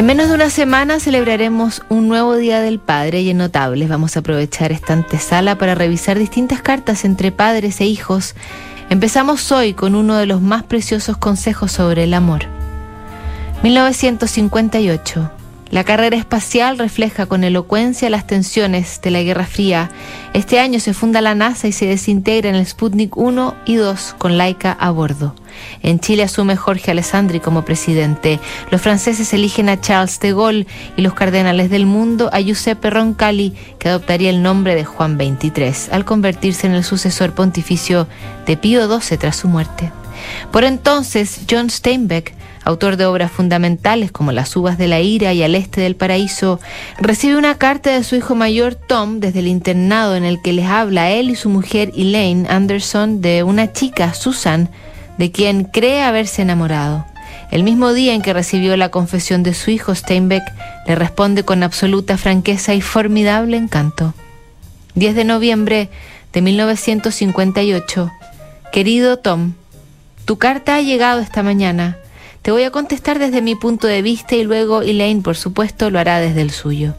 [0.00, 4.16] En menos de una semana celebraremos un nuevo Día del Padre y en Notables vamos
[4.16, 8.34] a aprovechar esta antesala para revisar distintas cartas entre padres e hijos.
[8.88, 12.46] Empezamos hoy con uno de los más preciosos consejos sobre el amor.
[13.62, 15.39] 1958.
[15.70, 19.88] La carrera espacial refleja con elocuencia las tensiones de la Guerra Fría.
[20.34, 24.16] Este año se funda la NASA y se desintegra en el Sputnik 1 y 2
[24.18, 25.36] con Laika a bordo.
[25.82, 28.40] En Chile asume Jorge Alessandri como presidente.
[28.72, 30.66] Los franceses eligen a Charles de Gaulle
[30.96, 35.92] y los cardenales del mundo a Giuseppe Roncalli, que adoptaría el nombre de Juan XXIII
[35.92, 38.08] al convertirse en el sucesor pontificio
[38.44, 39.92] de Pío XII tras su muerte.
[40.50, 45.42] Por entonces, John Steinbeck autor de obras fundamentales como Las uvas de la ira y
[45.42, 46.60] Al este del paraíso,
[46.98, 50.66] recibe una carta de su hijo mayor Tom desde el internado en el que les
[50.66, 54.70] habla él y su mujer Elaine Anderson de una chica, Susan,
[55.18, 57.04] de quien cree haberse enamorado.
[57.50, 60.44] El mismo día en que recibió la confesión de su hijo, Steinbeck
[60.86, 64.14] le responde con absoluta franqueza y formidable encanto.
[64.94, 65.88] 10 de noviembre
[66.32, 68.10] de 1958.
[68.72, 69.54] Querido Tom,
[70.24, 71.96] tu carta ha llegado esta mañana.
[72.42, 75.98] Te voy a contestar desde mi punto de vista y luego Elaine, por supuesto, lo
[75.98, 76.94] hará desde el suyo.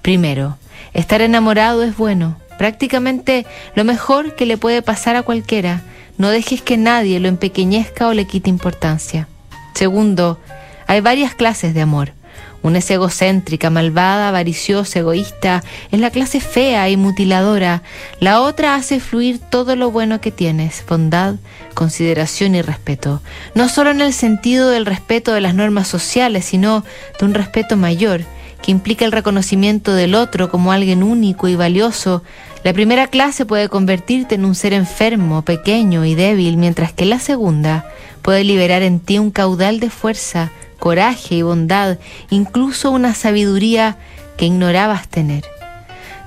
[0.00, 0.56] Primero,
[0.94, 5.82] estar enamorado es bueno, prácticamente lo mejor que le puede pasar a cualquiera.
[6.16, 9.28] No dejes que nadie lo empequeñezca o le quite importancia.
[9.74, 10.40] Segundo,
[10.86, 12.12] hay varias clases de amor.
[12.62, 17.82] Una es egocéntrica, malvada, avariciosa, egoísta, es la clase fea y mutiladora.
[18.18, 21.36] La otra hace fluir todo lo bueno que tienes, bondad,
[21.74, 23.22] consideración y respeto.
[23.54, 26.84] No solo en el sentido del respeto de las normas sociales, sino
[27.20, 28.22] de un respeto mayor,
[28.62, 32.24] que implica el reconocimiento del otro como alguien único y valioso.
[32.64, 37.20] La primera clase puede convertirte en un ser enfermo, pequeño y débil, mientras que la
[37.20, 37.88] segunda
[38.22, 41.98] puede liberar en ti un caudal de fuerza, coraje y bondad,
[42.30, 43.96] incluso una sabiduría
[44.36, 45.44] que ignorabas tener.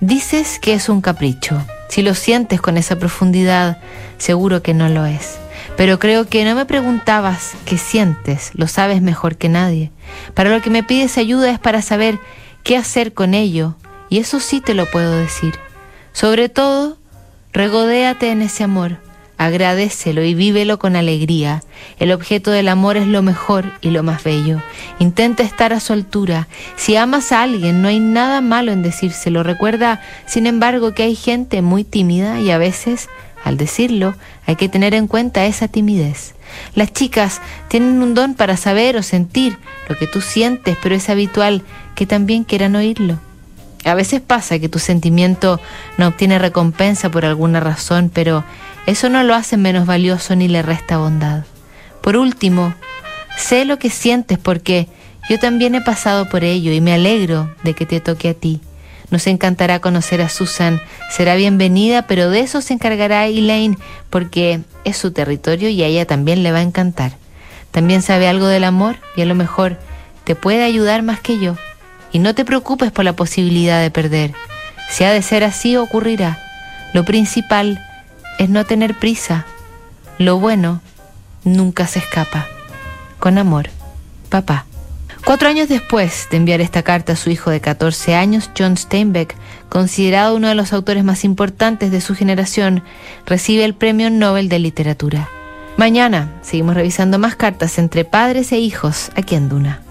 [0.00, 1.64] Dices que es un capricho.
[1.88, 3.78] Si lo sientes con esa profundidad,
[4.18, 5.38] seguro que no lo es.
[5.76, 9.90] Pero creo que no me preguntabas qué sientes, lo sabes mejor que nadie.
[10.34, 12.18] Para lo que me pides ayuda es para saber
[12.62, 13.76] qué hacer con ello,
[14.08, 15.54] y eso sí te lo puedo decir.
[16.12, 16.96] Sobre todo,
[17.52, 18.98] regodéate en ese amor,
[19.38, 21.62] Agradecelo y vívelo con alegría.
[21.98, 24.62] El objeto del amor es lo mejor y lo más bello.
[24.98, 26.48] Intenta estar a su altura.
[26.76, 29.42] Si amas a alguien, no hay nada malo en decírselo.
[29.42, 33.10] Recuerda, sin embargo, que hay gente muy tímida y a veces,
[33.44, 34.14] al decirlo,
[34.46, 36.34] hay que tener en cuenta esa timidez.
[36.74, 39.58] Las chicas tienen un don para saber o sentir
[39.88, 41.62] lo que tú sientes, pero es habitual
[41.94, 43.18] que también quieran oírlo.
[43.84, 45.60] A veces pasa que tu sentimiento
[45.96, 48.44] no obtiene recompensa por alguna razón, pero
[48.86, 51.44] eso no lo hace menos valioso ni le resta bondad.
[52.00, 52.72] Por último,
[53.36, 54.88] sé lo que sientes porque
[55.28, 58.60] yo también he pasado por ello y me alegro de que te toque a ti.
[59.10, 60.80] Nos encantará conocer a Susan,
[61.10, 63.76] será bienvenida, pero de eso se encargará Elaine
[64.10, 67.12] porque es su territorio y a ella también le va a encantar.
[67.70, 69.78] También sabe algo del amor y a lo mejor
[70.24, 71.56] te puede ayudar más que yo.
[72.12, 74.32] Y no te preocupes por la posibilidad de perder.
[74.90, 76.38] Si ha de ser así, ocurrirá.
[76.94, 77.85] Lo principal
[78.38, 79.46] es no tener prisa.
[80.18, 80.80] Lo bueno
[81.44, 82.46] nunca se escapa.
[83.18, 83.70] Con amor,
[84.28, 84.66] papá.
[85.24, 89.34] Cuatro años después de enviar esta carta a su hijo de 14 años, John Steinbeck,
[89.68, 92.84] considerado uno de los autores más importantes de su generación,
[93.26, 95.28] recibe el Premio Nobel de Literatura.
[95.76, 99.85] Mañana seguimos revisando más cartas entre padres e hijos aquí en Duna.